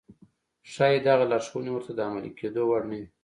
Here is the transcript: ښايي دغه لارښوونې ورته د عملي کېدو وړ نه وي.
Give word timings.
ښايي 0.71 0.99
دغه 1.07 1.25
لارښوونې 1.31 1.71
ورته 1.73 1.91
د 1.95 1.99
عملي 2.07 2.31
کېدو 2.39 2.61
وړ 2.67 2.81
نه 2.89 2.95
وي. 2.99 3.07